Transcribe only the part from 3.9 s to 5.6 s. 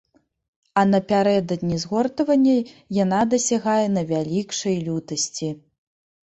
найвялікшай лютасці.